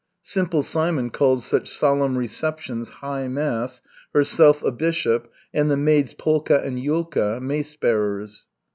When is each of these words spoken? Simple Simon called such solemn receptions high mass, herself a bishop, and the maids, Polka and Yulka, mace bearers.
Simple 0.23 0.63
Simon 0.63 1.11
called 1.11 1.43
such 1.43 1.69
solemn 1.69 2.17
receptions 2.17 2.89
high 2.89 3.27
mass, 3.27 3.83
herself 4.15 4.63
a 4.63 4.71
bishop, 4.71 5.31
and 5.53 5.69
the 5.69 5.77
maids, 5.77 6.15
Polka 6.15 6.59
and 6.59 6.79
Yulka, 6.79 7.39
mace 7.39 7.75
bearers. 7.75 8.47